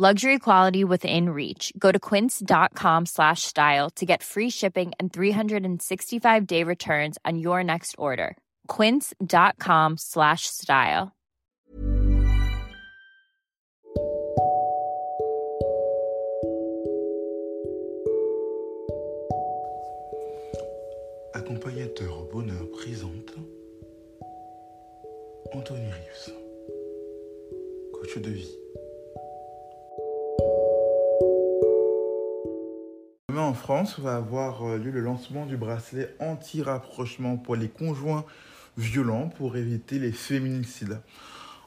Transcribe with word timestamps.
Luxury 0.00 0.38
quality 0.38 0.84
within 0.84 1.30
reach. 1.30 1.72
Go 1.76 1.90
to 1.90 1.98
quince.com 1.98 3.06
slash 3.06 3.42
style 3.42 3.90
to 3.96 4.06
get 4.06 4.22
free 4.22 4.48
shipping 4.48 4.92
and 5.00 5.12
365 5.12 6.46
day 6.46 6.62
returns 6.62 7.18
on 7.24 7.36
your 7.36 7.64
next 7.64 7.96
order. 7.98 8.36
Quince.com 8.68 9.96
slash 9.98 10.42
style. 10.46 11.16
Accompagnateur 21.34 22.22
bonheur 22.32 22.70
présente 22.70 23.34
Anthony 25.52 25.90
Rives, 25.90 26.32
coach 27.92 28.22
de 28.22 28.30
vie. 28.30 28.77
Demain 33.30 33.42
en 33.42 33.52
France 33.52 34.00
va 34.00 34.16
avoir 34.16 34.66
euh, 34.66 34.78
lieu 34.78 34.90
le 34.90 35.00
lancement 35.00 35.44
du 35.44 35.58
bracelet 35.58 36.16
anti-rapprochement 36.18 37.36
pour 37.36 37.56
les 37.56 37.68
conjoints 37.68 38.24
violents 38.78 39.28
pour 39.28 39.58
éviter 39.58 39.98
les 39.98 40.12
féminicides 40.12 40.98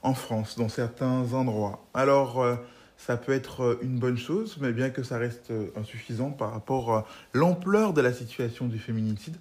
en 0.02 0.16
France, 0.16 0.58
dans 0.58 0.70
certains 0.70 1.34
endroits. 1.34 1.86
Alors, 1.94 2.42
euh, 2.42 2.56
ça 2.98 3.16
peut 3.16 3.32
être 3.32 3.62
euh, 3.62 3.80
une 3.84 4.00
bonne 4.00 4.18
chose, 4.18 4.58
mais 4.60 4.74
bien 4.74 4.90
que 4.90 5.04
ça 5.04 5.20
reste 5.20 5.54
insuffisant 5.76 6.32
par 6.32 6.52
rapport 6.52 6.96
à 6.96 7.06
l'ampleur 7.36 7.94
de 7.94 8.02
la 8.02 8.12
situation 8.12 8.68
du 8.68 8.80
féminicide, 8.80 9.38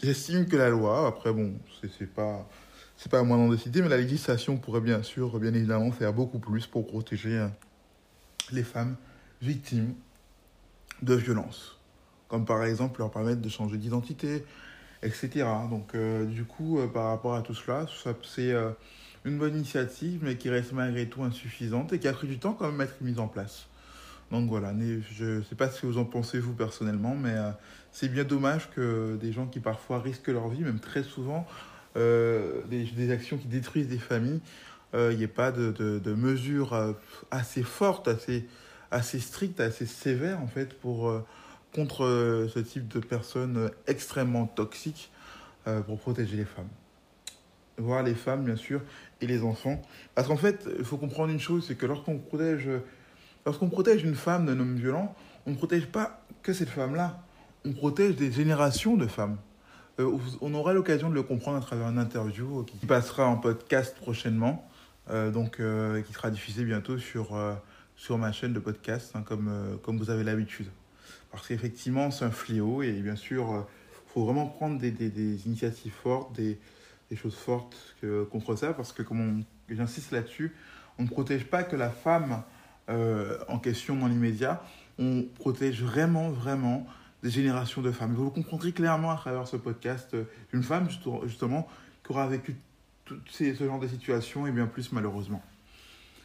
J'estime 0.00 0.46
que 0.46 0.56
la 0.56 0.68
loi, 0.68 1.08
après 1.08 1.32
bon, 1.32 1.54
c'est 1.98 2.06
pas 2.06 2.48
c'est 2.96 3.10
pas 3.10 3.18
à 3.18 3.22
moi 3.24 3.36
d'en 3.36 3.48
décider, 3.48 3.82
mais 3.82 3.88
la 3.88 3.96
législation 3.96 4.56
pourrait 4.56 4.80
bien 4.80 5.02
sûr, 5.02 5.40
bien 5.40 5.52
évidemment, 5.52 5.90
faire 5.90 6.12
beaucoup 6.12 6.38
plus 6.38 6.68
pour 6.68 6.86
protéger 6.86 7.44
les 8.52 8.62
femmes 8.62 8.94
victimes 9.40 9.94
de 11.02 11.14
violences, 11.14 11.78
comme 12.28 12.44
par 12.44 12.64
exemple 12.64 13.00
leur 13.00 13.10
permettre 13.10 13.40
de 13.40 13.48
changer 13.48 13.76
d'identité, 13.76 14.44
etc. 15.02 15.44
Donc 15.70 15.94
euh, 15.94 16.24
du 16.24 16.44
coup, 16.44 16.78
euh, 16.78 16.86
par 16.86 17.06
rapport 17.08 17.34
à 17.34 17.42
tout 17.42 17.54
cela, 17.54 17.86
c'est 18.22 18.52
euh, 18.52 18.70
une 19.24 19.38
bonne 19.38 19.54
initiative, 19.54 20.20
mais 20.22 20.36
qui 20.36 20.48
reste 20.48 20.72
malgré 20.72 21.06
tout 21.06 21.22
insuffisante 21.22 21.92
et 21.92 21.98
qui 21.98 22.08
a 22.08 22.12
pris 22.12 22.28
du 22.28 22.38
temps 22.38 22.52
quand 22.52 22.70
même 22.70 22.80
à 22.80 22.84
être 22.84 23.00
mise 23.00 23.18
en 23.18 23.28
place. 23.28 23.66
Donc 24.30 24.48
voilà, 24.48 24.72
je 24.78 25.24
ne 25.24 25.42
sais 25.42 25.54
pas 25.54 25.68
ce 25.68 25.82
que 25.82 25.86
vous 25.86 25.98
en 25.98 26.06
pensez 26.06 26.38
vous 26.38 26.54
personnellement, 26.54 27.14
mais 27.14 27.34
c'est 27.90 28.08
bien 28.08 28.24
dommage 28.24 28.70
que 28.70 29.18
des 29.20 29.30
gens 29.30 29.46
qui 29.46 29.60
parfois 29.60 30.00
risquent 30.00 30.28
leur 30.28 30.48
vie, 30.48 30.62
même 30.62 30.80
très 30.80 31.02
souvent, 31.02 31.46
des, 31.94 33.10
actions 33.10 33.36
qui 33.36 33.48
détruisent 33.48 33.88
des 33.88 33.98
familles, 33.98 34.40
il 34.94 35.18
n'y 35.18 35.22
ait 35.22 35.26
pas 35.26 35.52
de, 35.52 35.70
de, 35.70 35.98
de, 35.98 36.14
mesures 36.14 36.96
assez 37.30 37.62
fortes, 37.62 38.08
assez, 38.08 38.46
assez 38.92 39.18
strictes, 39.18 39.60
assez 39.60 39.86
sévères 39.86 40.40
en 40.40 40.46
fait 40.46 40.78
pour 40.78 41.08
euh, 41.08 41.24
contre 41.74 42.48
ce 42.52 42.58
type 42.60 42.86
de 42.88 43.00
personnes 43.00 43.70
extrêmement 43.86 44.46
toxiques 44.46 45.10
pour 45.86 45.98
protéger 45.98 46.36
les 46.36 46.44
femmes. 46.44 46.68
Voir 47.78 48.02
les 48.02 48.14
femmes 48.14 48.44
bien 48.44 48.56
sûr 48.56 48.82
et 49.22 49.26
les 49.26 49.42
enfants. 49.42 49.80
Parce 50.14 50.28
qu'en 50.28 50.36
fait, 50.36 50.68
il 50.78 50.84
faut 50.84 50.98
comprendre 50.98 51.32
une 51.32 51.40
chose, 51.40 51.64
c'est 51.66 51.74
que 51.74 51.86
lorsqu'on 51.86 52.18
protège 52.18 52.68
Lorsqu'on 53.44 53.68
protège 53.68 54.04
une 54.04 54.14
femme 54.14 54.46
d'un 54.46 54.58
homme 54.60 54.76
violent, 54.76 55.14
on 55.46 55.50
ne 55.50 55.56
protège 55.56 55.86
pas 55.86 56.24
que 56.42 56.52
cette 56.52 56.68
femme-là, 56.68 57.24
on 57.64 57.72
protège 57.72 58.14
des 58.14 58.30
générations 58.30 58.96
de 58.96 59.06
femmes. 59.06 59.36
Euh, 59.98 60.16
on 60.40 60.54
aura 60.54 60.72
l'occasion 60.72 61.10
de 61.10 61.14
le 61.14 61.22
comprendre 61.22 61.58
à 61.58 61.60
travers 61.60 61.88
une 61.88 61.98
interview 61.98 62.64
qui 62.64 62.86
passera 62.86 63.26
en 63.26 63.36
podcast 63.36 63.96
prochainement, 63.96 64.68
euh, 65.10 65.30
donc 65.30 65.58
euh, 65.58 66.02
qui 66.02 66.12
sera 66.12 66.30
diffusée 66.30 66.64
bientôt 66.64 66.98
sur, 66.98 67.34
euh, 67.34 67.54
sur 68.02 68.18
ma 68.18 68.32
chaîne 68.32 68.52
de 68.52 68.58
podcast, 68.58 69.12
hein, 69.14 69.22
comme, 69.22 69.46
euh, 69.48 69.76
comme 69.76 69.96
vous 69.96 70.10
avez 70.10 70.24
l'habitude. 70.24 70.66
Parce 71.30 71.46
qu'effectivement, 71.46 72.10
c'est 72.10 72.24
un 72.24 72.32
fléau 72.32 72.82
et 72.82 72.90
bien 73.00 73.14
sûr, 73.14 73.46
il 73.48 73.56
euh, 73.58 73.62
faut 74.08 74.24
vraiment 74.24 74.46
prendre 74.46 74.76
des, 74.80 75.46
initiatives 75.46 75.92
fortes, 75.92 76.34
des, 76.34 76.58
choses 77.14 77.36
fortes 77.36 77.94
contre 78.32 78.56
ça, 78.56 78.72
parce 78.72 78.92
que, 78.92 79.02
comme 79.02 79.44
j'insiste 79.68 80.10
là-dessus, 80.10 80.52
on 80.98 81.04
ne 81.04 81.08
protège 81.08 81.44
pas 81.44 81.62
que 81.62 81.76
la 81.76 81.90
femme 81.90 82.42
euh, 82.88 83.38
en 83.46 83.60
question 83.60 83.94
dans 83.94 84.08
l'immédiat, 84.08 84.64
on 84.98 85.22
protège 85.36 85.84
vraiment, 85.84 86.30
vraiment 86.30 86.84
des 87.22 87.30
générations 87.30 87.82
de 87.82 87.92
femmes. 87.92 88.14
Vous 88.14 88.24
le 88.24 88.30
comprendrez 88.30 88.72
clairement 88.72 89.12
à 89.12 89.16
travers 89.16 89.46
ce 89.46 89.56
podcast, 89.56 90.14
euh, 90.14 90.24
une 90.52 90.64
femme 90.64 90.88
justement 91.24 91.68
qui 92.04 92.10
aura 92.10 92.26
vécu 92.26 92.56
ce 93.28 93.54
genre 93.54 93.78
de 93.78 93.86
situation 93.86 94.48
et 94.48 94.50
bien 94.50 94.66
plus 94.66 94.90
malheureusement. 94.90 95.40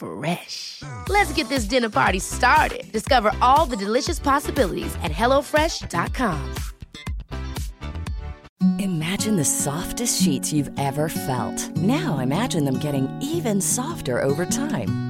Fresh. 0.00 0.82
Let's 1.08 1.32
get 1.34 1.48
this 1.50 1.64
dinner 1.64 1.90
party 1.90 2.20
started. 2.20 2.90
Discover 2.90 3.32
all 3.42 3.66
the 3.66 3.76
delicious 3.76 4.18
possibilities 4.18 4.94
at 5.02 5.12
hellofresh.com. 5.12 6.54
Imagine 8.78 9.36
the 9.36 9.44
softest 9.44 10.22
sheets 10.22 10.52
you've 10.52 10.70
ever 10.78 11.08
felt. 11.08 11.76
Now 11.76 12.18
imagine 12.18 12.64
them 12.64 12.78
getting 12.78 13.08
even 13.22 13.60
softer 13.60 14.20
over 14.22 14.44
time. 14.44 15.09